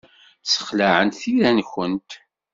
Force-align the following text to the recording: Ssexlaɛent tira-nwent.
Ssexlaɛent 0.43 1.19
tira-nwent. 1.21 2.11